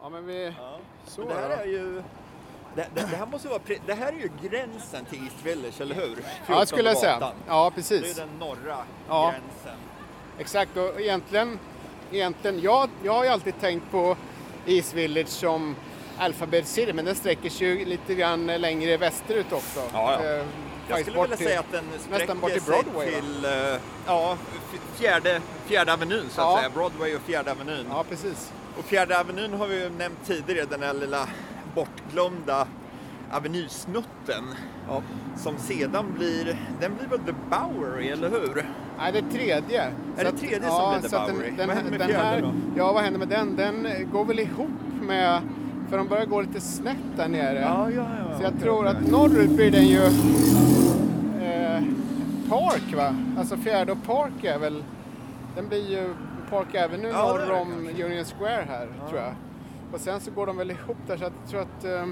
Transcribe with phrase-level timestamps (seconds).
[0.00, 0.52] Ja, men vi...
[1.06, 2.02] Så Men det här är ju...
[2.74, 3.60] Det, det, det här måste vara...
[3.86, 6.18] Det här är ju gränsen till East Village, eller hur?
[6.46, 7.12] Ja, skulle jag säga.
[7.18, 7.36] 14 gatan.
[7.48, 8.16] Ja, Det är precis.
[8.16, 8.76] den norra
[9.08, 9.30] Ja.
[9.30, 9.80] gränsen.
[10.38, 11.58] Exakt, och egentligen,
[12.12, 14.16] egentligen jag, jag har ju alltid tänkt på
[14.66, 15.76] East Village som
[16.18, 19.80] Alphabet City, men den sträcker sig ju lite grann längre västerut också.
[19.92, 20.30] Ja, ja.
[20.30, 20.44] Eh,
[20.88, 23.20] Jag skulle vilja till- säga att den sträcker till sig Broadway, va?
[23.20, 24.36] till eh, ja,
[24.94, 26.56] fjärde, fjärde avenyn så att Ja.
[26.58, 26.70] säga.
[26.74, 27.86] Broadway och fjärde avenyn.
[27.90, 28.52] Ja, precis.
[28.78, 31.28] Och fjärde avenyn har vi ju nämnt tidigare, den här lilla
[31.74, 32.66] bortglömda
[33.32, 34.44] avenysnutten.
[34.88, 35.02] Ja.
[35.36, 38.66] Som sedan blir, den blir väl The Bowery, eller hur?
[38.98, 39.82] Nej, det är tredje.
[39.82, 41.46] Är Så det att- tredje som ja, blir The att Bowery?
[41.48, 42.52] Den, den, Vad händer med den här, då?
[42.76, 43.56] Ja, vad händer med den?
[43.56, 44.68] Den går väl ihop
[45.02, 45.40] med,
[45.90, 47.60] för de börjar gå lite snett där nere.
[47.60, 48.36] Ja, ja, ja.
[48.38, 48.88] Så jag okej, tror okej.
[48.90, 50.02] att norrut blir den ju
[51.42, 51.82] eh,
[52.48, 53.14] Park va?
[53.38, 54.84] Alltså fjärde och Park är väl,
[55.56, 56.14] den blir ju
[56.50, 58.04] Park Avenue Ja, norr om kanske.
[58.04, 59.34] Union Square här tror jag.
[59.92, 62.06] Och sen så går de väl ihop där så jag tror att eh,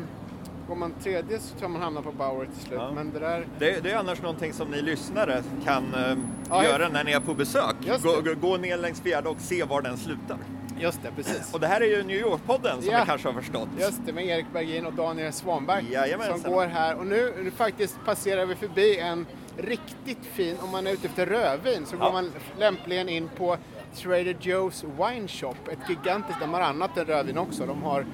[0.68, 2.78] går man tredje så tror jag man hamnar på Bowery till slut.
[2.82, 2.92] Ja.
[2.94, 6.16] Men det där, Det, det är annars någonting som ni lyssnare kan eh,
[6.50, 7.76] Ja, göra när ni är på besök.
[8.02, 10.36] Gå, gå ner längs fjärde och se var den slutar.
[10.78, 11.54] Just det, precis.
[11.54, 13.00] Och det här är ju New York-podden som Ja.
[13.00, 13.68] ni kanske har förstått.
[13.78, 16.38] Just det, med Erik Bergin och Daniel Svanberg Jajamensan.
[16.40, 16.94] som går här.
[16.98, 21.26] Och nu, nu faktiskt passerar vi förbi en riktigt fin, om man är ute efter
[21.26, 22.04] rödvin, så Ja.
[22.04, 23.56] går man lämpligen in på
[23.94, 25.54] Trader Joe's Wine Shop.
[25.72, 27.66] Ett gigantiskt, de har annat än rödvin också.
[27.66, 28.06] De har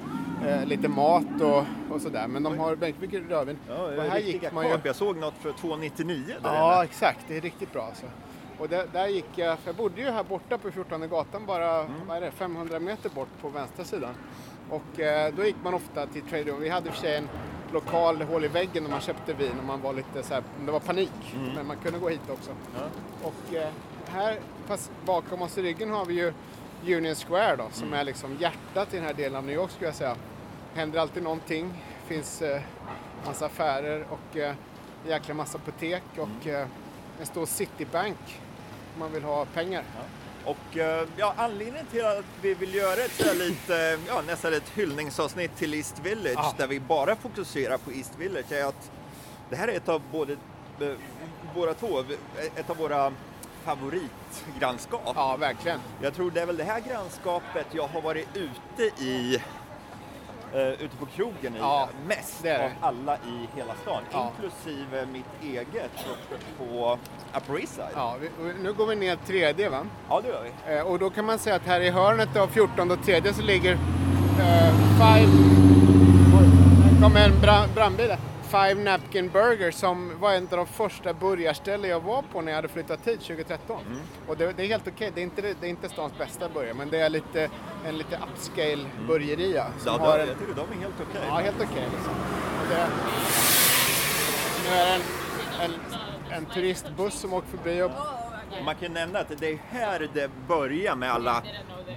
[0.47, 1.63] eh, lite mat och,
[1.95, 3.57] och sådär, men de har väldigt mycket rödvin.
[3.69, 4.77] Ja, och här gick man ju...
[4.83, 6.83] Jag såg något för 2,99 där Ja, inne.
[6.83, 7.19] exakt.
[7.27, 8.05] Det är riktigt bra alltså.
[8.59, 11.79] Och där, där gick jag, för jag bodde ju här borta på 14 gatan bara
[11.79, 12.21] Mm.
[12.21, 14.15] det, 500 meter bort på vänstra sidan.
[14.69, 16.53] Och eh, då gick man ofta till Trader.
[16.53, 17.29] Vi hade för sig en
[17.73, 20.71] lokal hål i väggen när man köpte vin och man var lite så här, det
[20.71, 21.35] var panik.
[21.55, 22.51] Men man kunde gå hit också.
[22.75, 22.81] Ja.
[23.27, 23.69] Och eh,
[24.07, 26.33] här pass, bakom oss i ryggen har vi ju
[26.97, 29.87] Union Square då, som är liksom hjärtat i den här delen av New York skulle
[29.87, 30.15] jag säga.
[30.73, 31.83] Händer alltid någonting.
[32.07, 32.61] finns eh,
[33.25, 34.53] massa affärer och eh,
[35.07, 36.67] jäkla massa apotek och eh,
[37.19, 38.17] en stor Citibank
[38.93, 39.83] om man vill ha pengar.
[40.45, 44.69] Och eh, ja, anledningen till att vi vill göra ett så lite, ja, nästan ett
[44.69, 46.53] hyllningsavsnitt till East Village Ja.
[46.57, 48.91] där vi bara fokuserar på East Village är att
[49.49, 50.33] det här är ett av både,
[50.79, 50.91] eh,
[51.55, 52.03] båda två,
[52.55, 53.13] ett av våra
[53.63, 55.01] favoritgrannskap.
[55.15, 55.79] Ja, verkligen.
[56.01, 59.41] Jag tror det är väl det här grannskapet jag har varit ute i
[60.53, 62.65] eh, ute på krogen i Ja, mest det det.
[62.65, 64.01] av alla i hela stan.
[64.11, 64.31] Ja.
[64.35, 65.91] Inklusive mitt eget
[66.57, 66.97] på
[67.37, 67.87] Upper East Side.
[67.95, 68.29] Ja, vi,
[68.63, 69.85] nu går vi ner tredje va?
[70.09, 70.75] ja, det gör vi.
[70.75, 73.41] Eh, och då kan man säga att här i hörnet av 14 och tredje så
[73.41, 75.29] ligger eh, Five...
[76.39, 78.15] Oj, kommer en bra, brandbil.
[78.43, 82.55] Five Napkin Burger som var en av de första burgarställen jag var på när jag
[82.55, 83.77] hade flyttat hit 2013.
[84.27, 86.73] Och det, det är helt okej, det, är inte, det är inte stans bästa burgare
[86.73, 87.49] men det är lite,
[87.87, 89.65] en lite upscale burgeria.
[89.79, 91.21] Som Ja, har en, jag tycker de är helt okej.
[91.27, 92.13] ja, helt okej liksom.
[92.61, 92.87] Och det,
[94.63, 95.01] nu är det en,
[95.61, 95.73] en,
[96.31, 97.91] en turistbuss som åker förbi och
[98.65, 101.43] Man kan nämna att det är här det börjar med alla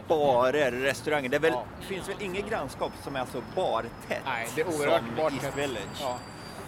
[0.09, 1.29] barer, restauranger.
[1.29, 1.65] Det, väl, Ja.
[1.81, 5.33] finns väl inget grannskap som är så bartätt Nej, det är oerhört som bart.
[5.33, 6.01] East Village.
[6.01, 6.19] Ja.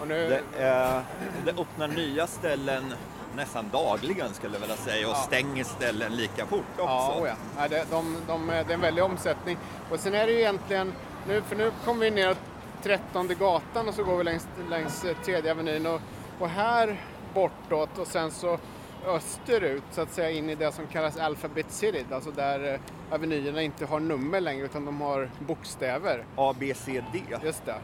[0.01, 1.03] Och nu, Det, är,
[1.45, 2.95] det öppnar nya ställen
[3.39, 5.17] nästan dagligen skulle jag vilja säga och Ja.
[5.17, 6.85] stänger ställen lika fort också.
[6.85, 7.35] Ja, oh ja.
[7.59, 9.59] ja det, de, de, det är en väldig omsättning.
[9.91, 10.93] Och sen är det ju egentligen,
[11.29, 12.37] nu, för nu kommer vi ner
[12.83, 16.01] 13 gatan och så går vi längs, längs eh, tredje avenyn och,
[16.39, 17.01] och här
[17.35, 18.59] bortåt och sen så
[19.07, 22.81] österut så att säga in i det som kallas Alphabet City, alltså där eh,
[23.15, 26.25] avenyerna inte har nummer längre utan de har bokstäver.
[26.37, 27.23] A, B, C, D.
[27.43, 27.75] Just det.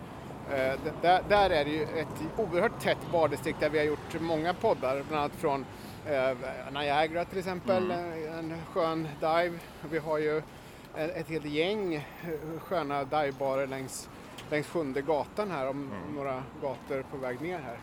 [0.50, 4.54] Eh, där, där är det ju ett oerhört tätt bardistrikt där vi har gjort många
[4.54, 5.66] poddar, bland annat från
[6.06, 6.32] eh,
[6.72, 9.58] Niagara till exempel, eh, en skön dive.
[9.90, 10.42] Vi har ju
[10.96, 12.08] ett, helt gäng
[12.64, 14.08] sköna divebarer längs,
[14.50, 17.78] längs sjunde gatan här, om några gator på väg ner här.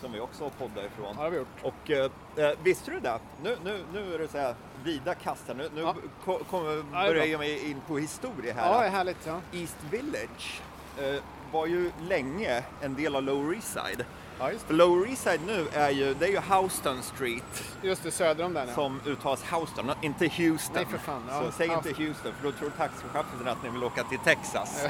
[0.00, 1.06] Som vi också har poddat ifrån.
[1.06, 1.62] Ja, det har vi gjort.
[1.62, 3.18] Och eh, visste du det?
[3.42, 5.54] Nu, nu, nu är det så här vida kast här.
[5.54, 5.94] Nu, nu Ja.
[6.24, 7.24] ko- kommer Ja, börjar bra.
[7.26, 8.80] jag mig in på historia Ja, här.
[8.80, 9.26] det är härligt.
[9.26, 10.60] Ja, East Village
[10.98, 11.22] eh,
[11.52, 14.04] var ju länge en del av Lower East Side.
[14.38, 18.10] ja För Lower East Side nu är ju, det är ju Houston Street just det,
[18.10, 18.74] söder om den ja.
[18.74, 20.74] som uttalas Houston, inte Houston.
[20.74, 21.42] Nej, för fan, ja.
[21.42, 22.06] Så säg inte Houston.
[22.06, 24.84] Houston för då tror taxichauffören att ni vill åka till Texas.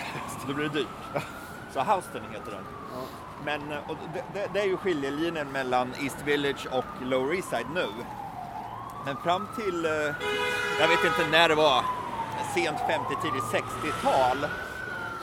[0.46, 1.22] Då blir det dyrt.
[1.74, 2.64] Så Houston heter den.
[2.92, 3.02] Ja.
[3.44, 7.66] Men och det, det, det är ju skiljelinjen mellan East Village och Lower East Side
[7.74, 7.86] nu.
[9.04, 9.90] Men fram till, eh,
[10.80, 11.84] jag vet inte när det var,
[12.54, 14.46] sent 50, tidigt 60-tal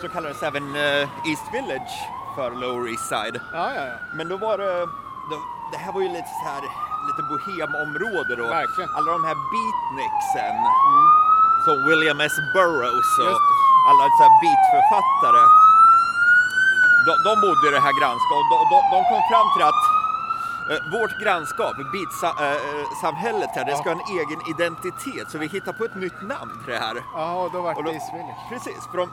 [0.01, 1.93] så kallades även eh, East Village
[2.35, 3.35] för Lower East Side.
[3.53, 3.97] Ja, ja, ja.
[4.17, 4.85] Men då var det,
[5.29, 5.35] då,
[5.71, 6.61] det här var ju lite så här,
[7.07, 8.45] lite bohemområde då.
[8.61, 8.89] Verkligen.
[8.97, 10.55] Alla de här beatniksen,
[11.65, 12.37] som William S.
[12.53, 13.37] Burroughs och
[13.89, 15.43] alla så här beatförfattare.
[17.05, 19.81] De, de bodde i det här grannskapet och de, de, de kom fram till att
[20.91, 25.31] vårt grannskap, beatsamhället här, det ska ha en egen identitet.
[25.31, 26.95] Så vi hittar på ett nytt namn för det här.
[27.13, 28.49] Jaha, och då vart det East Village.
[28.49, 29.09] Precis, för de,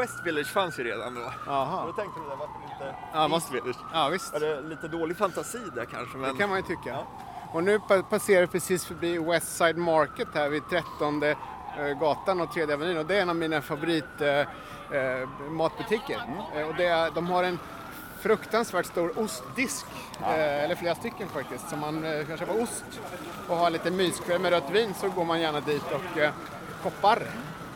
[0.00, 1.32] West Village fanns ju redan då.
[1.46, 1.86] Jaha.
[1.86, 3.76] då tänkte vi, det, varför inte Ja, East måste- Village?
[3.92, 4.40] Ja, visst.
[4.40, 6.18] Det lite dålig fantasi där kanske?
[6.18, 6.32] Men...
[6.32, 6.88] Det kan man ju tycka.
[6.90, 7.04] Ja.
[7.52, 11.36] Och nu pa- passerar vi precis förbi West Side Market här vid 13 eh,
[12.00, 16.20] gatan och 3 Avenyn och det är en av mina favorit eh, eh, matbutiker.
[16.28, 16.62] Mm.
[16.62, 17.58] Eh, och det är, de har en
[18.20, 19.86] fruktansvärt stor ostdisk,
[20.22, 22.84] eh, eller flera stycken faktiskt, så man eh, kan köpa ost
[23.48, 26.32] och ha lite myskväll med rött vin så går man gärna dit och eh,
[26.82, 27.22] koppar.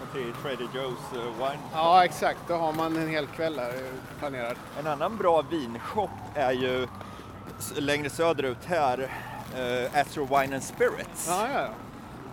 [0.03, 1.63] Och till Trader Joe's eh, Wine.
[1.73, 4.57] Ja exakt, då har man en hel kväll här eh, planerad.
[4.79, 6.87] En annan bra vinshop är ju
[7.77, 9.11] längre söderut här,
[9.95, 11.27] Astro Wine and Spirits.
[11.29, 11.69] Ja, ja, ja.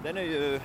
[0.03, 0.59] Den är ju,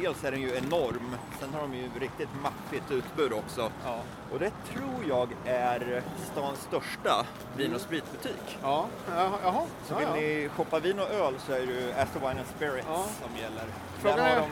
[0.00, 3.70] dels är den ju enorm, sen har de ju riktigt maffigt utbud också.
[3.84, 3.98] Ja.
[4.32, 6.02] Och det tror jag är
[6.32, 8.58] stans största vin och spritbutik.
[8.62, 8.86] Ja,
[9.16, 9.62] jaha.
[9.86, 10.14] Så Ja, vill ja.
[10.14, 13.04] ni shoppa vin och öl så är det ju Astro Wine and Spirits Ja.
[13.22, 13.64] som gäller.
[13.98, 14.48] Frågan Där har är- de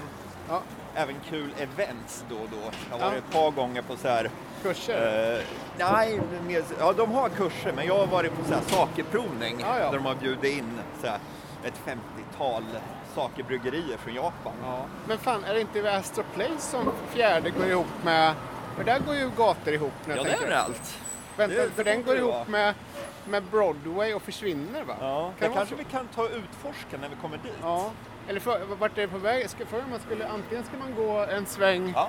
[0.48, 0.60] Ja,
[0.94, 2.56] även kul events då och då.
[2.90, 3.10] Jag har Ja.
[3.10, 4.30] varit ett par gånger på så här
[4.62, 5.36] kurser.
[5.36, 5.44] Eh,
[5.92, 9.78] nej, mer, ja, de har kurser, men jag har varit på så här sakerprovning Ja,
[9.78, 9.84] ja.
[9.90, 11.18] där de har bjudit in så här,
[11.64, 12.64] ett 50-tal
[13.20, 14.52] sakerbryggerier från Japan.
[14.62, 14.84] Ja.
[15.08, 18.34] Men fan, är det inte Astra Place som fjärde går ihop med...
[18.76, 20.14] För där går ju gator ihop nu.
[20.16, 20.52] Ja, det är jag.
[20.52, 20.98] allt.
[21.36, 22.74] Vänta, det- för den går ihop med,
[23.24, 24.94] med Broadway och försvinner va?
[25.00, 27.52] Ja, Kan det kanske vi kan ta och utforska när vi kommer dit.
[27.62, 27.90] Ja.
[28.28, 29.50] Eller för, vart är det på väg?
[29.50, 32.08] Ska, för man skulle, antingen ska man gå en sväng Ja.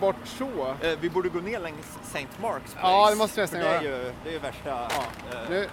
[0.00, 0.74] bort så.
[0.82, 2.18] Eh, vi borde gå ner längs St.
[2.42, 2.78] Mark's Place.
[2.82, 3.98] Ja, det måste vi nästan det är göra.
[4.02, 4.70] ju det är värsta...
[5.32, 5.68] eh, Nu,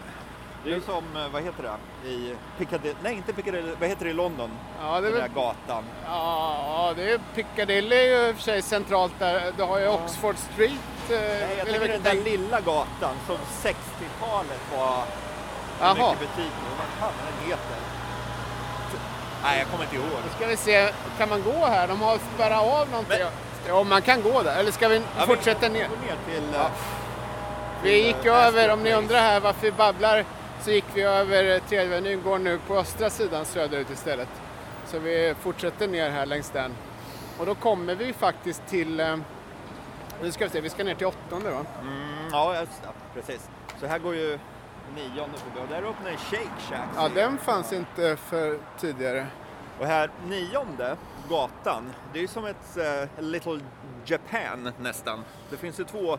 [0.63, 4.11] det är som, eh, vad heter det, i Piccadilly, nej inte Piccadilly, vad heter det
[4.11, 4.51] i London?
[4.81, 5.83] ja, det är Den där väl, gatan.
[6.05, 9.51] ja, det är Piccadilly är ju i och för sig centralt där.
[9.57, 10.71] Du har ju Oxford Street.
[11.09, 15.03] Eh, Nej, jag tänker den där lilla gatan som 60-talet var
[15.79, 15.93] Jaha.
[15.93, 16.51] mycket butiker.
[16.77, 17.77] Vad fan den heter?
[19.43, 20.05] Nej, jag kommer inte ihåg.
[20.27, 21.87] Då ska vi se, kan man gå här?
[21.87, 23.19] De har spärrat av någonting.
[23.19, 23.31] Men-
[23.67, 24.59] Ja, man kan gå där.
[24.59, 25.79] Eller ska vi Ja, fortsätta vi ner?
[25.87, 26.43] ner till...
[26.53, 26.59] Ja.
[26.59, 26.67] eh,
[27.83, 30.25] Vi gick över, om ni undrar här varför vi babblar,
[30.61, 34.29] så gick vi över tredje avenyn, går nu på östra sidan söderut istället.
[34.85, 36.71] Så vi fortsätter ner här längs den.
[37.39, 39.15] Och då kommer vi faktiskt till, eh,
[40.21, 41.65] nu ska vi se, vi ska ner till åttonde va?
[41.81, 42.65] Mm, ja,
[43.13, 43.49] precis.
[43.79, 44.39] Så här går ju
[44.95, 46.89] nionde förbi och där öppnar en Shake Shack.
[46.95, 49.27] Ja, den fanns inte för tidigare.
[49.79, 50.97] Och här nionde
[51.29, 53.59] gatan, det är ju som ett eh, Little
[54.05, 55.23] Japan nästan.
[55.49, 56.17] Det finns ju två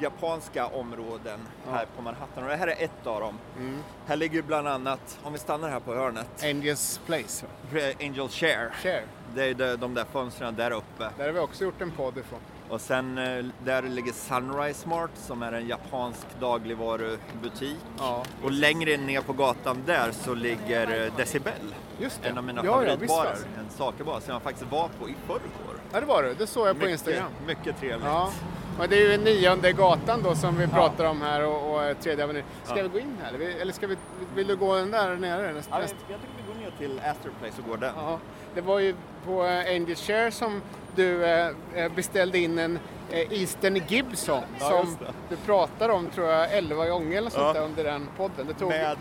[0.00, 1.40] japanska områden
[1.70, 3.34] här på Manhattan och det här är ett av dem.
[3.58, 3.78] Mm.
[4.06, 7.46] Här ligger bland annat, om vi stannar här på hörnet, Angels Place.
[7.46, 7.80] va?
[8.00, 8.70] Angel Share.
[8.82, 9.02] Share.
[9.34, 11.10] Det är de, där fönstren där uppe.
[11.16, 12.40] Där har vi också gjort en podd ifrån.
[12.68, 17.76] Och sen eh, där ligger Sunrise Mart som är en japansk dagligvarubutik.
[17.98, 21.52] Ja, Och längre ner på gatan där så ligger eh, Decibel.
[21.98, 22.28] just det.
[22.28, 23.34] En av mina ja, ja, favoritbarer.
[23.54, 23.60] det.
[23.60, 25.80] en sakerbar som jag faktiskt var på i förrgår.
[25.92, 26.34] Ja, det var det.
[26.34, 27.32] Det såg jag på mycket, Instagram.
[27.46, 28.04] Mycket trevligt.
[28.04, 28.32] Ja,
[28.78, 31.96] och det är ju nionde gatan då som vi pratar om här och, och eh,
[31.96, 32.44] tredje avenyn.
[32.64, 32.82] Ska Ja.
[32.82, 33.96] vi gå in här eller, ska vi,
[34.34, 35.52] vill du gå den där nere?
[35.52, 37.92] Näst, Ja, jag, jag tycker vi går ner till Astor Place och går den.
[37.96, 38.18] Ja,
[38.54, 38.94] det var ju
[39.26, 40.62] på eh, Angel Share som
[40.96, 41.52] du eh,
[41.94, 42.78] beställde in en
[43.10, 44.96] Eastern Gibson som
[45.28, 48.46] du pratar om tror jag 11 gånger eller sånt där under den podden.
[48.46, 48.96] Det tog Med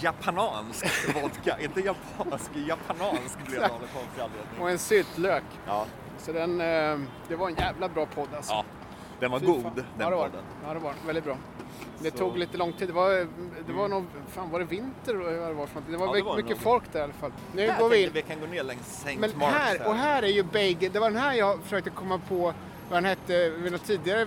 [0.00, 0.86] japanansk
[1.22, 1.56] vodka.
[1.60, 4.60] Inte japansk, japanansk blev det av någon konstig anledning.
[4.62, 5.42] och en syltlök.
[5.66, 5.84] Ja,
[6.18, 6.58] Så den,
[7.28, 8.52] det var en jävla bra podd alltså.
[8.52, 8.64] ja.
[9.20, 9.72] Den var Fy god, fan.
[9.74, 10.42] den ja, det var, podden.
[10.66, 11.36] Ja, det var väldigt bra.
[11.98, 12.18] Det Så- Mm.
[12.30, 12.88] tog lite lång tid.
[12.88, 13.10] Det var,
[13.66, 15.14] det var nog, fan var det vinter?
[15.14, 16.58] Det var, för det var, Ja, det mycket, var mycket nog.
[16.60, 17.32] folk där i alla fall.
[17.52, 18.10] Nu Här går vi in.
[18.14, 19.16] vi kan gå ner längs St.
[19.18, 22.20] Men Mark's här, och här är ju Bagel, det var den här jag försökte komma
[22.28, 22.52] på
[22.90, 24.26] vad den hette vid något tidigare,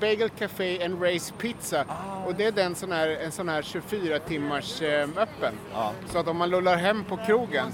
[0.00, 1.84] Bagel Café and Race Pizza.
[1.88, 2.24] Ah.
[2.26, 5.54] Och det är den sån här, en sån här 24 timmars eh, öppen.
[5.72, 5.92] Ja.
[6.06, 7.66] Så att om man lullar hem på krogen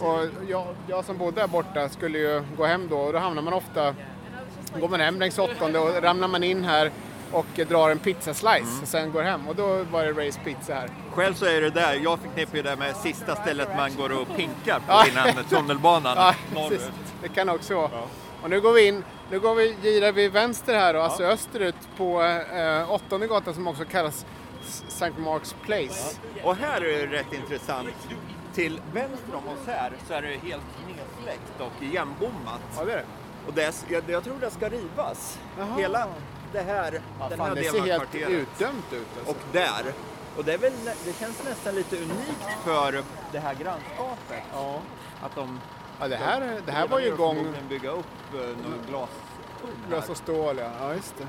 [0.00, 3.42] och jag, jag som bodde där borta skulle ju gå hem då och då hamnar
[3.42, 3.94] man ofta,
[4.80, 6.90] går man hem längs åttonde och ramlar man in här
[7.32, 8.82] och drar en pizzaslice Mm.
[8.82, 10.90] och sen går hem och då var det Race Pizza här.
[11.12, 14.36] Själv så är det där, jag förknippar ju det med sista stället man går och
[14.36, 15.04] pinkar på Ja.
[15.06, 16.90] innan tunnelbanan Ja, norrut.
[17.22, 17.90] Det kan också vara.
[17.92, 18.06] Ja.
[18.42, 21.76] Och nu går vi in, nu går vi, girar vi vänster här, då, alltså österut
[21.96, 24.26] på eh, åttonde gatan som också kallas
[24.88, 25.10] St.
[25.18, 26.16] Mark's Place.
[26.42, 27.88] Och här är det rätt intressant.
[28.54, 32.60] Till vänster om oss här så är det helt nedsläckt och igenbommat.
[32.76, 33.04] Ja, det är det.
[33.46, 35.38] Och det, jag, jag tror det ska rivas.
[35.58, 35.76] Jaha.
[35.76, 36.08] Hela
[36.52, 39.06] det här, Ja, den fan, här det delen ser helt utdömt ut.
[39.18, 39.30] Alltså.
[39.30, 39.92] Och där.
[40.36, 40.72] Och det, väl,
[41.04, 44.42] det känns nästan lite unikt för det här grannskapet.
[44.52, 44.80] ja.
[45.22, 45.60] Att de
[46.00, 50.16] Ja, det här, det här var ju igång bygga upp uh, någon glastull glas och
[50.16, 50.70] stål, ja.
[50.80, 51.26] ja just det.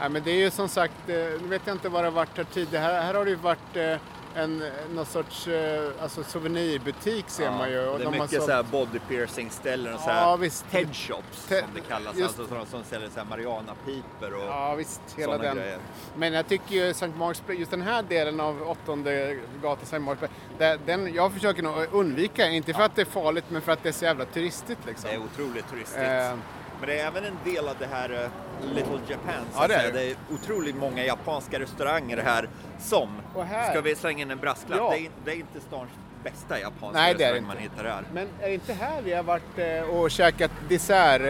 [0.00, 2.12] Ja, men det är ju som sagt, eh, nu vet jag inte vad det har
[2.12, 2.84] varit här tidigare.
[2.84, 3.96] Här, här har det ju varit eh,
[4.34, 4.62] en,
[4.94, 7.80] någon sorts eh, alltså souvenirbutik ser man ju.
[7.88, 10.64] Och det är mycket sålt- så här body piercing ställen och så Ja, här visst.
[10.70, 12.16] headshops Te- som det kallas.
[12.16, 15.56] just- Alltså sådana som säljer så här marijuanapiper och Ja visst, hela den.
[15.56, 15.78] grejer.
[16.16, 20.30] Men jag tycker ju Sankt Marksberg, just den här delen av åttonde gatan Sankt Marksberg,
[20.58, 23.82] där- den, jag försöker nog undvika, inte för att det är farligt men för att
[23.82, 25.10] det är så jävla turistigt liksom.
[25.10, 25.98] Det är otroligt turistigt.
[26.02, 26.34] Eh.
[26.80, 28.30] Men det är även en del av det här eh,
[28.74, 29.44] Little Japan.
[29.52, 29.92] Så Ja, det är säga.
[29.92, 30.10] det.
[30.10, 33.08] är otroligt många japanska restauranger här som,
[33.46, 34.90] här- ska vi slänga in en brasklapp, Ja.
[34.90, 35.90] det, är, det är inte stans
[36.24, 38.02] bästa japanska Nej, det är det man hittar här.
[38.12, 41.20] Men är det inte här vi har varit eh, och käkat dessert?
[41.20, 41.26] eh,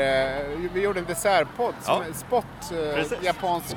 [0.73, 2.15] Vi gjorde en dessertpodd, som Ja.
[2.15, 2.45] spot,
[2.95, 3.19] Precis.
[3.23, 3.77] japansk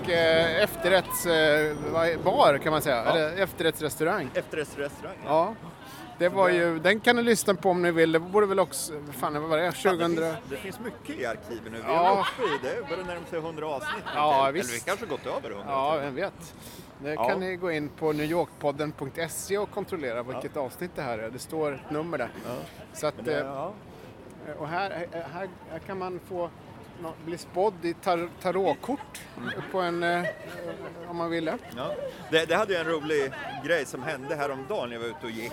[0.60, 3.12] efterrättsbar kan man säga, Ja.
[3.12, 4.30] eller efterrättsrestaurang.
[4.34, 5.18] Efterrättsrestaurang.
[5.26, 5.54] Ja.
[6.18, 8.12] Det var ju, den kan ni lyssna på om ni vill.
[8.12, 10.16] Det borde väl också, fan vad var det, Fan, 2000?
[10.16, 11.78] Det, finns, det finns mycket i arkiven nu.
[11.78, 12.18] Vi Ja.
[12.18, 14.04] är uppe i det, börjar närma sig 100 avsnitt.
[14.16, 15.66] Ja, Eller vi kanske gått över 100.
[15.68, 16.54] Ja, vem vet.
[17.00, 17.28] Det Ja.
[17.30, 21.30] kan ni gå in på newyorkpodden.se och kontrollera vilket avsnitt det här är.
[21.30, 22.30] Det står ett nummer där.
[22.94, 23.74] Så att, det, eh, ja.
[24.60, 26.50] och här, här, här kan man få
[27.26, 29.22] bli spådd i tar, tarotkort
[29.72, 30.24] på en, eh,
[31.10, 31.58] om man ville.
[31.78, 31.92] Ja.
[32.32, 33.32] Det, det hade ju en rolig
[33.66, 35.52] grej som hände häromdagen när jag var ute och gick.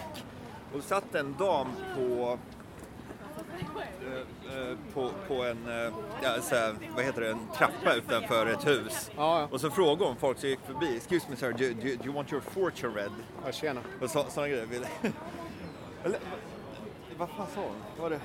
[0.75, 2.39] Och satt en dam på
[4.01, 8.67] eh, eh, på, på en, eh, ja, här, vad heter det, en trappa utanför ett
[8.67, 9.11] hus.
[9.17, 9.49] Ja, ja.
[9.51, 12.15] Och så frågade hon folk som gick förbi, excuse me sir, do, do, do you
[12.15, 13.13] want your fortune read?
[13.45, 13.81] ja tjena.
[14.01, 14.67] Och så, sådana grejer.
[16.05, 16.19] Eller,
[17.19, 18.03] vad fan sa hon?
[18.03, 18.21] Var det?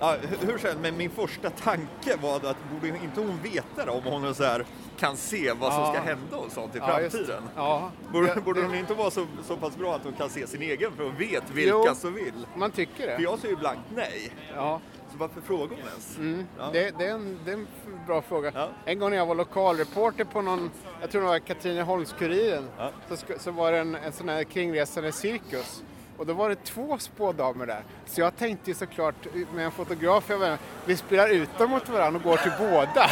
[0.00, 3.90] Ja, hur- helst, men min första tanke var då att borde inte hon veta det
[3.90, 4.64] om hon så här
[4.98, 5.92] kan se vad som Ja.
[5.92, 7.42] ska hända och sånt i Ja, framtiden?
[7.56, 7.90] Ja.
[8.12, 10.92] Borde, borde hon inte vara så, så pass bra att hon kan se sin egen
[10.96, 11.94] för hon vet vilka Jo.
[11.94, 12.46] som vill?
[12.56, 13.22] Man tycker För det.
[13.22, 14.32] jag säger ju blankt nej.
[14.56, 14.80] Ja.
[15.12, 16.16] Så varför frågar hon ens?
[16.18, 16.46] Mm.
[16.58, 16.70] Ja.
[16.72, 17.66] Det, det, är en, det är en
[18.06, 18.52] bra fråga.
[18.54, 18.68] Ja.
[18.84, 20.70] En gång när jag var lokalreporter på någon,
[21.00, 22.64] jag tror det var Katrineholms-Kuriren,
[23.08, 25.82] så, så var det en, en sån här kringresande cirkus.
[26.18, 27.82] Och då var det två spådamer där.
[28.06, 29.14] Så jag tänkte ju såklart
[29.54, 33.10] med en fotograf, jag menar, vi spelar ut dem mot varandra och går till båda.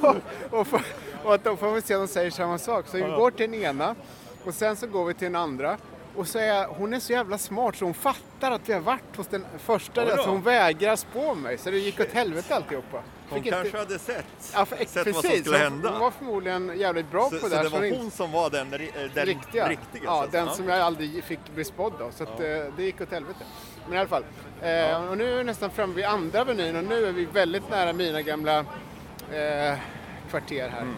[0.50, 0.82] och, och, får-
[1.24, 2.86] och att då får vi se om de säger samma sak.
[2.88, 3.94] Så vi går till den ena
[4.44, 5.76] och sen så går vi till den andra.
[6.16, 9.16] Och så är, hon är så jävla smart så hon fattar att vi har varit
[9.16, 11.58] hos den första där, så hon vägrar spå mig.
[11.58, 13.02] Så det gick åt helvete alltihopa.
[13.28, 15.14] Hon Fick inte- kanske hade sett, Ja, för, sett precis.
[15.14, 15.90] vad som skulle hända.
[15.90, 17.62] Hon var förmodligen jävligt bra så, på så det.
[17.62, 18.80] det så var hon som var den, eh,
[19.14, 19.68] den riktiga.
[19.68, 22.10] riktiga ja, så- den som jag aldrig fick bli spådd av.
[22.10, 22.46] Så att, eh,
[22.76, 23.38] det gick åt helvete.
[23.86, 24.24] Men i alla fall.
[24.62, 27.70] Eh, och nu är vi nästan framme vid andra avenyn och nu är vi väldigt
[27.70, 28.58] nära mina gamla
[29.32, 29.78] eh,
[30.30, 30.80] kvarter här.
[30.82, 30.94] Mm.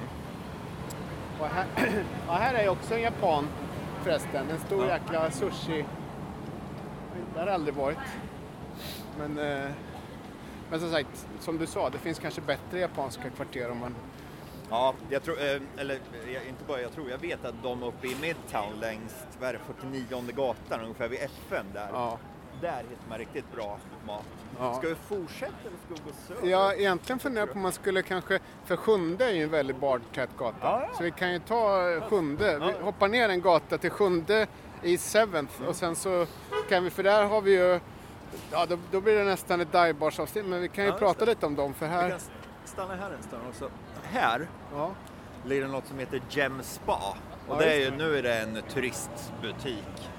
[1.41, 1.67] Och här,
[2.27, 3.49] ja, här är också en japan
[4.03, 4.51] förresten.
[4.51, 4.93] En stor Ja.
[4.95, 5.85] jäkla sushi.
[7.35, 7.99] Det har aldrig varit.
[9.19, 9.71] Men, eh,
[10.71, 13.95] men som sagt, som du sa, det finns kanske bättre japanska kvarter om man
[14.71, 15.99] Ja, jag tror, eh, eller
[16.33, 19.53] jag- inte bara jag tror, jag vet att de uppe i Midtown längs, vad är
[19.53, 21.89] det, 49 gatan, ungefär vid FN där.
[21.93, 22.19] Ja.
[22.61, 24.25] Där hittar man riktigt bra mat.
[24.59, 24.75] Ja.
[24.75, 26.51] Ska vi fortsätta eller ska vi gå söder?
[26.51, 29.81] Ja, egentligen funderar jag på om man skulle kanske, för sjunde är ju en väldigt
[29.81, 30.57] bartät gata.
[30.61, 30.97] Ja, ja.
[30.97, 34.47] Så vi kan ju ta eh, sjunde, vi hoppar ner en gata till sjunde
[34.83, 36.27] i Seventh och sen så
[36.69, 37.81] kan vi, för där har vi ju,
[38.53, 41.47] ja då, då blir det nästan ett dive avsnitt men vi kan ju prata lite
[41.47, 42.21] om dem för Vi här, kan
[42.65, 43.71] stanna här en stund också.
[44.03, 44.91] Här ja,
[45.45, 47.17] ligger det något som heter Gem Spa.
[47.49, 50.11] Och det är ju, nu är det en turistbutik.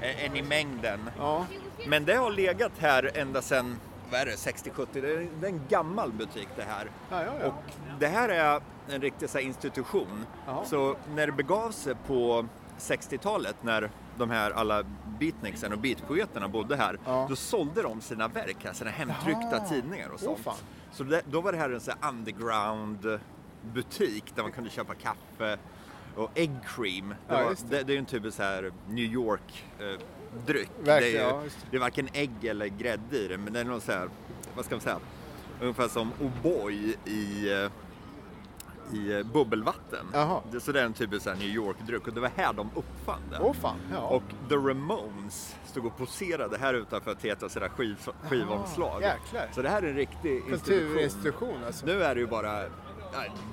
[0.00, 1.10] En i mängden.
[1.18, 1.46] ja,
[1.86, 3.76] Men det har legat här ända sedan,
[4.10, 4.86] vad är det, 60-70?
[4.92, 6.90] Det är det är en gammal butik det här.
[7.10, 7.46] ja, ja, ja.
[7.46, 7.54] Och
[8.00, 10.26] det här är en riktig så här, institution.
[10.46, 10.64] Jaha.
[10.64, 12.46] Så när det begav sig på
[12.78, 14.82] 60-talet när de här alla
[15.18, 17.26] beatniksen och beatpoeterna bodde här, Ja.
[17.28, 19.68] då sålde de sina verk här, sina hemtryckta Jaha.
[19.68, 20.38] tidningar och sånt.
[20.38, 20.54] fan.
[20.92, 23.20] så det, då var det här en så här underground
[23.74, 25.58] butik där man kunde köpa kaffe
[26.16, 27.08] och egg cream.
[27.08, 27.76] Det, Ja, var, det.
[27.76, 27.82] det.
[27.82, 30.00] Det, är ju en typisk så här New York eh,
[30.46, 30.52] det,
[30.92, 31.76] är ju, ja, det.
[31.76, 34.08] är varken ägg eller grädde i det, men det är någon så här,
[34.56, 34.98] vad ska man säga,
[35.60, 37.70] ungefär som O'boy i eh,
[38.92, 40.06] i eh, bubbelvatten.
[40.52, 42.70] Det, så det är en typisk så här New York-dryck och det var här de
[42.74, 43.42] uppfann den.
[43.42, 43.98] Åh fan, ja.
[43.98, 49.02] Och The Ramones stod och poserade här utanför sina skiv, skivomslag.
[49.02, 49.48] jäklar.
[49.54, 50.78] Så det här är en riktig institution.
[50.78, 51.86] Kulturinstitution alltså.
[51.86, 52.64] Nu är det ju bara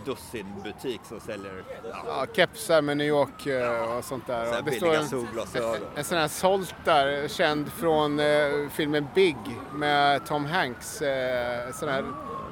[0.06, 4.54] dussin butik som säljer ja, Ja, kepsar med New York eh, och sånt där.
[4.54, 5.82] så det står en.
[5.96, 8.26] En sån här Solt där, känd från eh,
[8.72, 9.38] filmen Big
[9.74, 11.02] med Tom Hanks.
[11.02, 12.06] Eh, sån här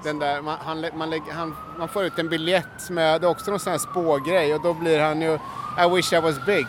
[0.04, 3.52] Den där, man, han, man, han, man får ut en biljett med, det är också
[3.52, 5.34] någon sån här spågrej och då blir han ju
[5.86, 6.68] I wish I was big.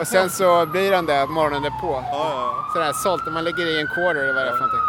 [0.00, 1.92] Och sen så blir han det morgonen därpå.
[1.92, 4.64] Ja, ja, Sån här sålt, man lägger i en quarter eller vad det är för
[4.66, 4.86] någonting.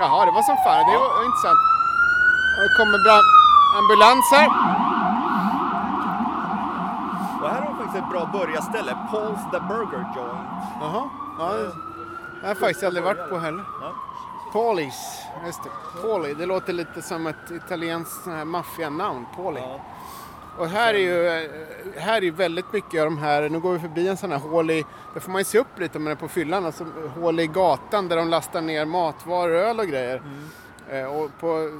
[0.00, 1.60] Jaha, det var som fan, det var intressant.
[2.56, 3.16] Och det kommer bra
[3.76, 4.46] ambulans här.
[4.46, 4.74] ja.
[7.42, 8.96] Och här har vi faktiskt ett bra börjarställe.
[9.10, 10.48] Paul's the Burger Joint.
[10.80, 13.64] Jaha, ja, det har jag faktiskt aldrig varit på heller.
[13.80, 13.92] Ja.
[14.52, 16.00] Paulis, just det.
[16.02, 19.60] Pauli, det låter lite som ett italienskt maffianamn, Pauli.
[19.60, 19.80] Ja.
[20.58, 21.48] Och här är ju
[21.96, 24.70] här är väldigt mycket av de här, nu går vi förbi en sån här hål
[24.70, 24.84] i,
[25.14, 26.86] där får man ju se upp lite om man är på fyllan, alltså
[27.20, 30.22] hål i gatan där de lastar ner matvaror, öl och grejer.
[30.90, 31.70] Eh, och på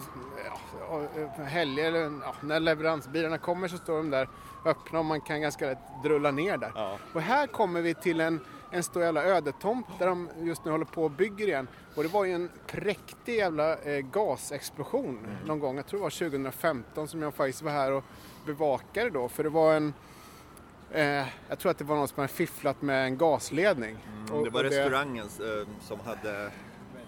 [1.44, 4.28] helger, eller ja, när leveransbilarna kommer så står de där
[4.64, 6.72] öppna och man kan ganska lätt drulla ner där.
[6.74, 6.98] Ja.
[7.12, 8.40] Och här kommer vi till en,
[8.70, 11.68] en stor jävla ödetomt där de just nu håller på och bygger igen.
[11.94, 16.10] Och det var ju en präktig jävla eh, gasexplosion någon gång, jag tror det var
[16.10, 18.04] 2015 som jag faktiskt var här och
[18.46, 19.28] bevakade då.
[19.28, 19.94] För det var en,
[20.90, 23.96] eh, jag tror att det var någon som hade fifflat med en gasledning.
[24.30, 26.50] Mm, det var restaurangen eh, som hade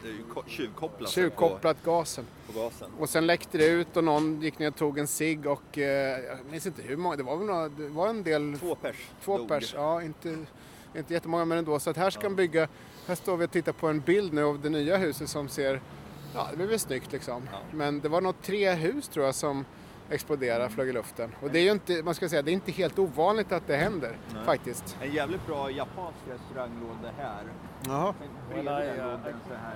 [0.04, 2.24] eh, ko- tjuvkopplat Tjuvkopplat gasen.
[2.46, 2.90] På, på gasen.
[2.98, 6.18] Och sen läckte det ut och någon gick ner och tog en cigg och eh,
[6.24, 8.96] jag minns inte hur många, det var väl några, det var en del Två pers
[9.24, 9.48] Två dog.
[9.48, 10.38] pers, ja inte,
[10.96, 11.78] inte jättemånga men ändå.
[11.80, 12.68] Så att här ska de bygga,
[13.06, 15.80] här står vi och tittar på en bild nu av det nya huset som ser,
[16.34, 17.42] ja det blir väl snyggt liksom.
[17.52, 17.58] Ja.
[17.72, 19.64] Men det var nog tre hus tror jag som
[20.10, 21.34] exploderade, flög i luften.
[21.42, 23.76] Och det är ju inte, man ska säga, det är inte helt ovanligt att det
[23.76, 24.44] händer Nej.
[24.44, 24.96] faktiskt.
[25.02, 27.42] En jävligt bra japansk restaurang låg det här.
[27.86, 28.14] Jaha.
[28.48, 29.74] Bredvid den låg en så här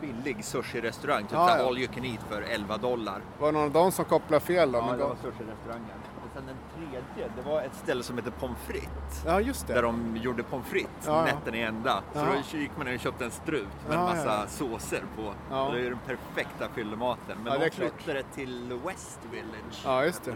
[0.00, 1.66] billig sushi-restaurang, typ Ja, ja.
[1.66, 3.20] all you can eat för 11 dollar.
[3.38, 4.78] Var det någon av dem som kopplade fel då?
[4.78, 5.98] Ja, det var sushi-restaurangen.
[6.36, 6.56] Sen den
[6.90, 9.22] tredje, det var ett ställe som heter Pommes frites.
[9.26, 9.80] ja just Där det.
[9.80, 11.34] de gjorde pommes frites Ja, ja.
[11.34, 12.02] nätten i ända.
[12.12, 12.42] Så Jaha.
[12.52, 14.46] då gick man ner och köpte en strut med en Ja, massa ja.
[14.48, 15.34] såser på.
[15.50, 15.70] Ja.
[15.74, 17.38] Det är den perfekta fyllematen.
[17.44, 19.82] Men Ja, det de flyttade till West Village.
[19.84, 20.34] Ja, just det.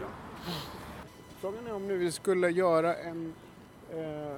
[1.41, 3.33] Frågan är om nu vi skulle göra en...
[3.93, 4.35] Eh,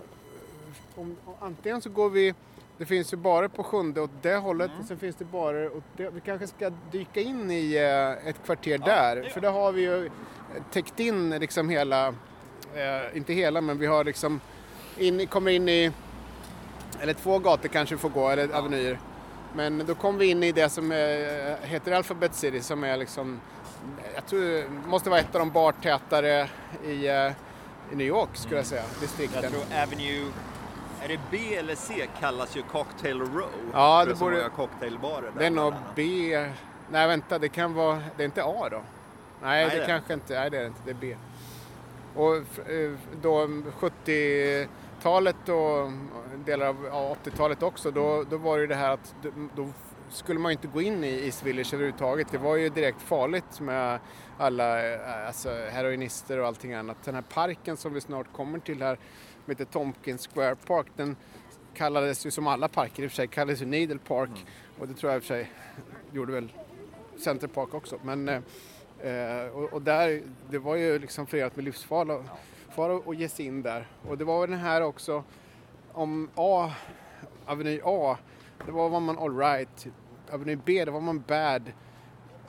[0.95, 2.33] om, om, antingen så går vi...
[2.77, 4.81] Det finns ju barer på sjunde åt det hållet Mm.
[4.81, 6.09] och sen finns det barer åt det.
[6.09, 9.29] Vi kanske ska dyka in i eh, ett kvarter det där.
[9.29, 10.09] För där har vi ju
[10.71, 12.07] täckt in liksom hela...
[12.75, 14.41] Eh, inte hela men vi har liksom...
[14.97, 15.91] In, kommer in i...
[16.99, 18.99] Eller två gator kanske får gå, eller avenyer.
[19.55, 20.97] Men då kommer vi in i det som eh,
[21.69, 23.39] heter Alphabet City som är liksom,
[24.15, 26.49] jag tror måste vara ett av de bartätare
[26.85, 27.31] i, eh,
[27.91, 29.43] i New York skulle jag säga, distrikten.
[29.43, 30.31] Jag tror Avenue,
[31.03, 33.49] är det B eller C kallas ju Cocktail Row.
[33.73, 35.39] Ja, det borde- många cocktailbarer där.
[35.39, 35.73] Det är nog.
[35.95, 36.03] B,
[36.91, 38.81] nej vänta det kan vara, det är inte A då?
[39.43, 41.15] Nej, Nej, det det- kanske inte, nej det är det inte, det är B.
[42.15, 42.35] Och
[42.71, 43.47] eh, då
[43.79, 45.91] 70-talet och
[46.45, 49.15] delar av ja, 80-talet också, då, då var det ju det här att
[49.55, 49.69] då,
[50.09, 52.27] skulle man ju inte gå in i East Village överhuvudtaget.
[52.31, 53.99] Det var ju direkt farligt med
[54.37, 56.97] alla eh, alltså, heroinister och allting annat.
[57.03, 58.95] Den här parken som vi snart kommer till här,
[59.45, 61.15] som heter Tompkins Square Park, den
[61.73, 64.45] kallades ju som alla parker i och för sig, kallades ju Needle Park.
[64.79, 65.51] Och det tror jag i och för sig
[66.11, 66.53] gjorde väl
[67.17, 67.99] Center Park också.
[68.03, 68.43] Men,
[69.03, 72.23] eh, och, och där, det var ju liksom förenat med livsfara
[72.73, 73.87] fara att ge sig in där.
[74.07, 75.23] Och det var väl den här också,
[75.91, 76.71] om A,
[77.45, 78.17] Aveny A,
[78.65, 79.87] det var var man alright.
[80.31, 81.71] Aveny B, det var man bad.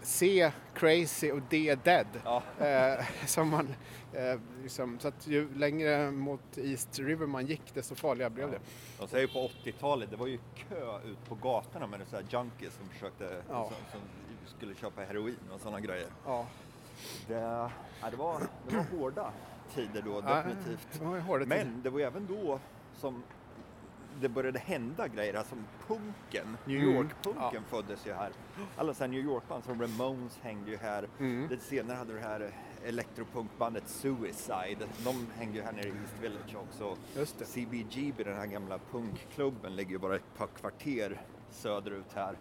[0.03, 2.07] C, crazy och D, dead.
[2.25, 2.43] Ja.
[2.67, 3.75] Eh, som man,
[4.13, 8.59] eh, liksom, så att ju längre mot East River man gick desto farligare blev det.
[8.99, 12.75] De säger på 80-talet, det var ju kö ut på gatorna med så här junkies
[12.75, 13.65] som försökte, Ja.
[13.65, 14.01] som, som
[14.47, 16.09] skulle köpa heroin och sådana grejer.
[16.27, 16.47] Ja.
[17.29, 19.33] Det, ja, det, var, det var hårda
[19.75, 20.89] tider då, Ja, definitivt.
[21.01, 21.47] det hårda.
[21.47, 22.61] Men det var även då
[22.97, 23.23] som
[24.21, 25.55] det började hända grejer, alltså
[25.87, 26.95] punken, New Mm.
[26.97, 28.31] York-punken föddes ju här.
[28.77, 31.09] Alla så här New York-band som Ramones hängde ju här.
[31.19, 31.49] Mm.
[31.51, 32.51] Lite senare hade du det här
[32.85, 36.97] elektropunkbandet Suicide, de hängde ju här nere i East Village också.
[37.17, 37.45] Just det.
[37.45, 42.37] CBGB, den här gamla punkklubben, ligger ju bara ett par kvarter söderut här.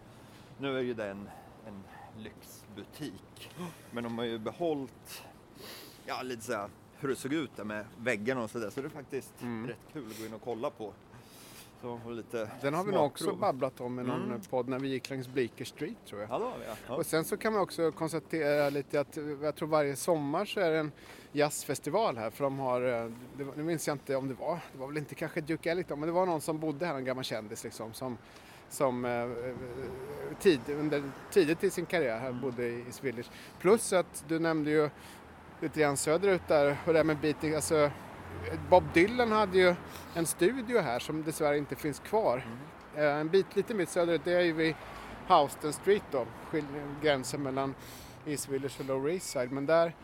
[0.57, 1.17] Nu är ju det
[1.67, 1.83] en,
[2.23, 3.51] lyxbutik,
[3.91, 5.23] men de har ju behållit
[6.05, 8.69] ja, lite så här, hur det såg ut där med väggarna och sådär.
[8.69, 9.67] Så det är faktiskt Mm.
[9.67, 10.93] rätt kul att gå in och kolla på.
[11.81, 14.41] Så, lite Den har vi nog också babblat om i någon Mm.
[14.49, 16.29] podd när vi gick längs Bleecker Street tror jag.
[16.29, 16.53] Ja.
[16.67, 16.75] Ja.
[16.87, 16.95] Ja.
[16.95, 20.59] Och sen så kan man också konstatera lite att eh, jag tror varje sommar så
[20.59, 20.91] är det en
[21.31, 24.77] jazzfestival här för de har, eh, det, nu minns jag inte om det var, det
[24.79, 27.23] var väl inte kanske Duke Ellington men det var någon som bodde här, en gammal
[27.23, 28.17] kändis liksom som,
[28.73, 29.27] som eh,
[30.39, 33.29] tid, under, tidigt i sin karriär här bodde i, Swedish.
[33.59, 34.89] Plus att du nämnde ju
[35.61, 37.91] lite grann söderut där och det här med beating, alltså
[38.69, 39.75] Bob Dylan hade ju
[40.15, 42.45] en studio här som dessvärre inte finns kvar.
[42.95, 44.75] Eh, En bit lite mer söderut, det är ju vid
[45.27, 46.25] Houston Street då,
[47.01, 47.75] gränsen mellan
[48.25, 49.51] East Village och Lower East Side.
[49.51, 49.95] Men där,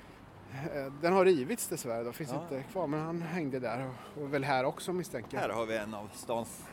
[0.73, 2.41] eh, den har rivits dessvärre då, finns Ja.
[2.43, 2.87] inte kvar.
[2.87, 5.41] Men han hängde där och, och väl här också misstänker jag.
[5.41, 6.63] Här har vi en av stans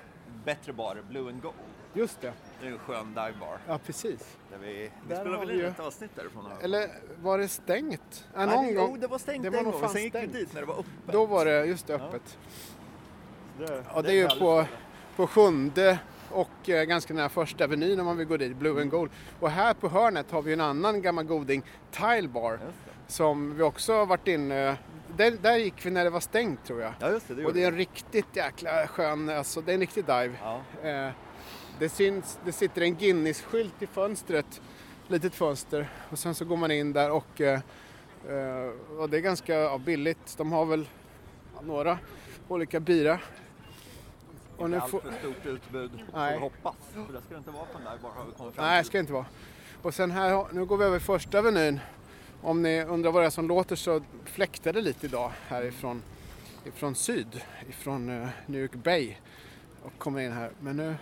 [0.45, 1.55] bättre barer, Blue and Gold.
[1.97, 3.59] Just det, Det är en skön divebar.
[3.69, 4.37] ja precis.
[4.51, 6.47] Där vi, vi Där spelar har väl vi in ju- ett avsnitt därifrån?
[6.51, 6.65] här.
[6.65, 6.89] Eller
[7.23, 8.25] var det stängt?
[8.35, 8.91] Ja, Nej, någon det, gång.
[8.91, 9.81] Jo, det var stängt Det var en nog gång.
[9.83, 10.33] fan Sen gick vi stängt.
[10.33, 11.13] dit när det var öppet.
[11.13, 12.39] Då var det just det, öppet.
[13.59, 14.65] Det, Ja, det är ju på,
[15.17, 15.99] på sjunde
[16.31, 19.11] och eh, ganska nära första avenyn om man vill gå dit, Blue and Gold.
[19.41, 22.63] Och här på hörnet har vi en annan gammal goding, Tile Bar, Just
[23.07, 23.13] det.
[23.13, 24.77] som vi också har varit inne
[25.17, 26.93] där, där gick vi när det var stängt tror jag.
[27.01, 27.35] Ja, just det.
[27.35, 27.75] det Och gjorde det är vi.
[27.75, 30.33] en riktigt jäkla skön, alltså det är en riktig dive.
[30.43, 30.61] Ja.
[30.89, 31.11] Eh,
[31.79, 34.61] det, syns, det sitter en Guinness-skylt i fönstret,
[35.09, 35.89] litet fönster.
[36.11, 37.61] Och sen så går man in där och, eh,
[38.29, 40.35] eh, och det är ganska billigt.
[40.39, 40.89] De har väl
[41.63, 41.99] några
[42.49, 43.21] olika bira.
[44.57, 46.39] Och nu Inte får, för stort utbud, Nej.
[46.39, 46.75] hoppas.
[46.93, 48.89] För det ska det inte vara på en divebar har vi kommit fram nej, till.
[48.89, 49.27] ska det inte vara.
[49.83, 51.81] Och sen här, nu går vi över första avenyn.
[52.43, 56.03] Om ni undrar vad det är som låter så fläktar det lite idag härifrån
[56.65, 59.17] ifrån syd, ifrån eh, New York Bay
[59.83, 60.51] och kommer in här.
[60.61, 60.97] Men nu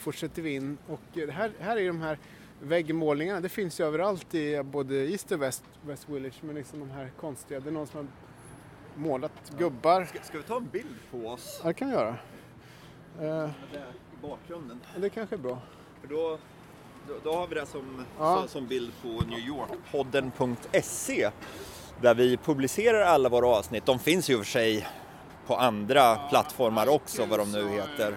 [0.00, 2.18] fortsätter vi in och eh, här, här är de här
[2.62, 3.40] väggmålningarna.
[3.40, 7.10] Det finns ju överallt i både East och West, West Village men liksom de här
[7.20, 7.60] konstiga.
[7.60, 8.06] Det är någon som har
[9.02, 10.04] målat gubbar.
[10.04, 12.08] Ska, ska vi ta en bild på oss Ja, det kan vi göra.
[13.20, 14.80] Eh, där i bakgrunden?
[14.96, 15.58] det kanske är bra.
[16.00, 16.38] För då,
[17.08, 18.38] då, då har vi det som, Ja.
[18.38, 21.30] som, som bild på newyorkpodden.se
[22.00, 23.86] där vi publicerar alla våra avsnitt.
[23.86, 24.86] De finns ju för sig
[25.46, 28.14] på andra plattformar också, vad de nu heter.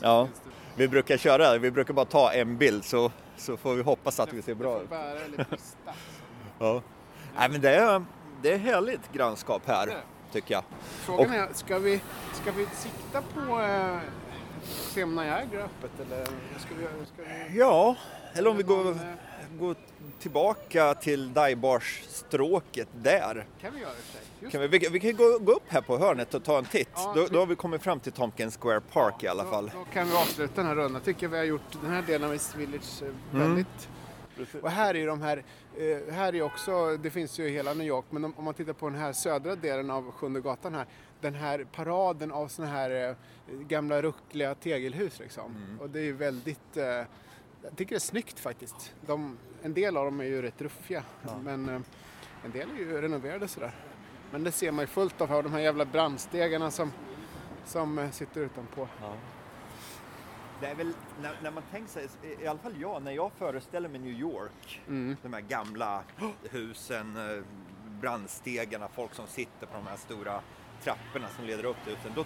[0.00, 0.28] Ja,
[0.76, 4.32] vi brukar köra, vi brukar bara ta en bild så, så får vi hoppas att
[4.32, 4.88] vi ser bra ut.
[6.58, 6.82] Ja.
[7.38, 8.04] Nej, men det är,
[8.42, 9.96] det är härligt grannskap här,
[10.32, 10.64] tycker jag.
[10.80, 12.00] Frågan är, ska vi,
[12.32, 13.98] ska vi sikta på eh,
[14.64, 16.24] Sem Niagara öppet eller
[16.58, 17.96] ska vi, ska vi Ja,
[18.34, 18.96] eller om vi går,
[19.58, 19.76] går
[20.18, 23.46] tillbaka till Dajbars-stråket där.
[23.60, 23.90] kan vi göra
[24.40, 26.88] det Kan vi, vi, kan- gå, gå upp här på hörnet och ta en titt.
[26.94, 29.70] Ja, då, då har vi kommit fram till Tompkins Square Park i alla då, fall.
[29.74, 31.02] Då kan vi avsluta den här rundan.
[31.02, 33.48] Tycker vi har gjort den här delen av East Village eh, Mm.
[33.48, 33.88] väldigt...
[34.62, 35.42] Och här är ju de här,
[35.76, 38.72] eh, här är också, det finns ju i hela New York, men om, man tittar
[38.72, 40.86] på den här södra delen av Sjunde gatan här,
[41.20, 43.14] den här paraden av såna här eh,
[43.68, 45.56] gamla ruckliga tegelhus liksom.
[45.66, 45.80] Mm.
[45.80, 46.76] Och det är ju väldigt,
[47.68, 48.94] jag tycker det är snyggt faktiskt.
[49.06, 51.02] De, en del av dem är ju rätt ruffiga,
[51.42, 51.80] men eh,
[52.44, 53.72] en del är ju renoverade sådär.
[54.32, 56.92] Men det ser man ju fullt av här, de här jävla brandstegarna som,
[57.64, 58.88] som eh, sitter utanpå.
[60.60, 63.32] Det är väl, när, när man tänker sig, i- i alla fall jag, när jag
[63.32, 65.16] föreställer mig New York, Mm.
[65.22, 66.02] de här gamla
[66.50, 67.42] husen, eh,
[68.00, 70.40] brandstegarna, folk som sitter på de här stora
[70.82, 72.12] trapporna som leder upp till husen.
[72.14, 72.24] Då,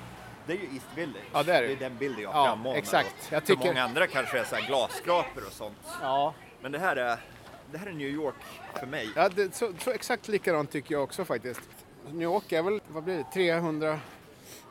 [0.50, 1.24] det är ju East Village.
[1.32, 1.68] Ja, det är det.
[1.68, 2.76] det är den bilden jag Ja, frammanar.
[2.76, 3.14] exakt.
[3.32, 5.78] Jag För tycker- många andra kanske är så här glasskrapor och sånt.
[6.02, 7.18] Ja, Men det här är,
[7.72, 8.34] det här är New York
[8.80, 9.10] för mig.
[9.16, 11.60] Ja, det, så, så exakt likadant tycker jag också faktiskt.
[12.06, 14.00] New York är väl, vad blir det, 300,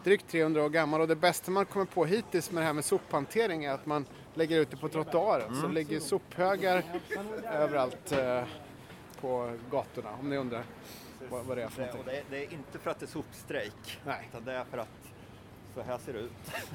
[0.04, 2.86] drygt 300 år gammal och det bästa man kommer på hittills med det här med
[2.86, 5.56] sophantering är att man lägger ut det på trottoaren.
[5.56, 6.84] Så det ligger sophögar
[7.54, 8.44] överallt eh,
[9.22, 10.64] på gatorna om ni undrar
[11.30, 12.06] vad, vad det är för någonting.
[12.06, 14.28] det, det är inte för att det är sopstrejk, Nej.
[14.32, 14.88] utan det är för att
[15.76, 16.32] så här ser det ut.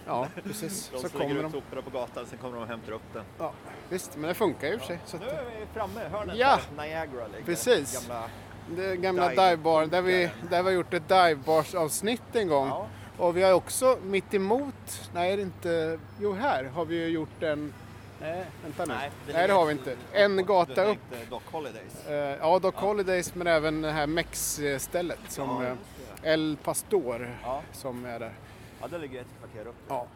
[0.07, 0.89] Ja, precis.
[0.93, 1.53] De Så kommer ut de.
[1.53, 3.25] soporna på gatan, sen kommer de och hämtar upp den.
[3.39, 3.53] Ja,
[3.89, 4.99] visst, men det funkar ju i och för sig.
[5.07, 6.59] Så Nu att, är vi framme, hörnet Ja.
[6.77, 7.45] där Niagara ligger.
[7.45, 7.95] Precis.
[8.09, 8.29] Gamla,
[8.77, 9.43] det gamla Dive.
[9.51, 12.69] divebar, där vi, där vi har gjort ett divebars avsnitt en gång.
[12.69, 12.87] ja.
[13.19, 17.09] Och vi har också mitt emot, nej det är inte, jo här har vi ju
[17.09, 17.73] gjort en,
[18.21, 19.97] nej vänta nu, Nej, nej, det det, har vi inte.
[20.13, 22.07] En gata upp, tänkte Doc Holidays.
[22.07, 25.75] eh, ja Doc Holidays men även det här Mex-stället som Ja, eh,
[26.23, 26.29] det.
[26.31, 27.63] El Pastor Ja.
[27.73, 28.33] som är där.
[28.85, 29.77] Ja, det ligger ett kvarter upp.
[29.89, 30.07] Ja.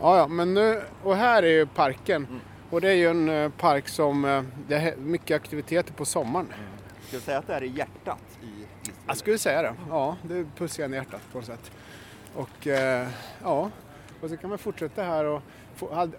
[0.00, 2.26] Ja, ja, men nu, och här är ju parken.
[2.26, 2.40] Mm.
[2.70, 6.52] Och det är ju en eh, park som, eh, det är mycket aktiviteter på sommaren.
[7.08, 9.74] Ska vi säga att det här är hjärtat i East Jag skulle säga det.
[9.88, 11.72] Ja, det pussar i hjärtat på något sätt.
[12.34, 13.08] Och eh,
[13.42, 13.70] ja,
[14.20, 15.42] och så kan man fortsätta här och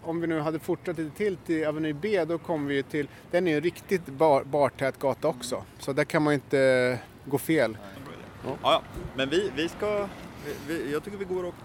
[0.01, 3.07] om vi nu hade fortsatt lite till till Avenue B då kommer vi ju till,
[3.31, 5.63] den är ju en riktigt bar, bartät gata också.
[5.79, 7.77] Så där kan man ju inte gå fel.
[8.45, 8.81] Ja, ja.
[9.15, 10.07] Men vi, vi ska,
[10.67, 11.55] vi, jag tycker vi går och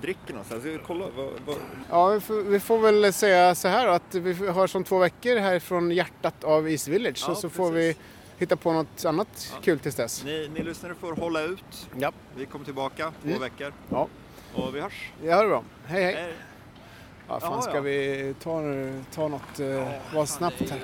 [0.00, 0.62] dricker någonstans.
[0.62, 1.56] Ska vi kolla vad, vad,
[1.90, 5.36] Ja, vi får, vi får väl säga så här att vi har som två veckor
[5.36, 7.24] härifrån hjärtat av East Village.
[7.28, 7.96] Ja, så, så får vi
[8.38, 9.58] hitta på något annat Ja.
[9.62, 10.24] kul tills dess.
[10.24, 11.88] ni, ni lyssnare får hålla ut.
[11.98, 13.40] Ja, Vi kommer tillbaka två Mm.
[13.40, 14.08] veckor ja.
[14.54, 15.10] och vi hörs.
[15.22, 15.64] det har det bra.
[15.86, 16.14] Hej hej!
[16.14, 16.32] Hej.
[17.28, 17.80] Ja, fan, Jaha, ska ja.
[17.80, 18.60] vi ta,
[19.14, 20.80] ta något, eh, vara Fan, snabbt här?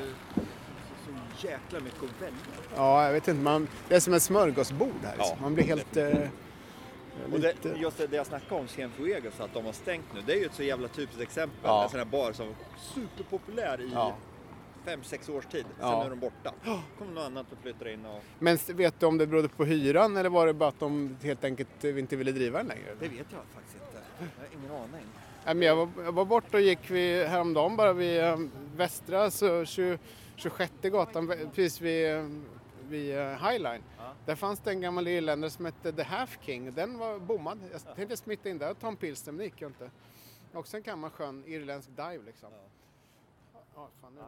[1.40, 2.38] Så jäkla mycket att välja.
[2.76, 3.42] Ja, jag vet inte.
[3.42, 5.14] Man, det är som ett smörgåsbord här.
[5.18, 5.24] Ja.
[5.24, 5.42] liksom.
[5.42, 5.96] Man blir helt...
[5.96, 6.08] Eh,
[7.32, 10.32] Och det, just det, det jag snackade om Cienfuegos, att de har stängt nu, det
[10.32, 11.58] är ju ett så jävla typiskt exempel.
[11.62, 11.84] Ja.
[11.84, 12.54] En sån här bar som var
[12.94, 14.16] superpopulär i Ja.
[14.84, 15.64] fem, sex års tid.
[15.78, 16.04] Sen Ja.
[16.04, 16.52] är de borta.
[16.98, 18.22] kom något annat och flyttar in och...
[18.38, 21.44] Men vet du om det berodde på hyran eller var det bara att de helt
[21.44, 22.94] enkelt eh, inte ville driva den längre?
[23.00, 24.02] Det vet jag faktiskt inte.
[24.18, 25.62] Jag har ingen aning.
[25.64, 28.38] Jag, var, jag var borta och gick vid, häromdagen bara vid eh,
[28.76, 29.98] västra, så 20,
[30.36, 32.26] 26 gatan, precis vid, eh,
[32.88, 33.82] vid Highline.
[34.24, 36.74] Där fanns det en gammal irländare som hette The Half King.
[36.74, 37.60] Den var bommad.
[37.72, 39.90] Jag tänkte smita in där och ta en pilsner men det gick ju inte.
[40.52, 42.48] Också en gammal skön irländsk dive liksom.
[42.52, 43.60] Ja.
[43.74, 44.20] Ja, fan nu.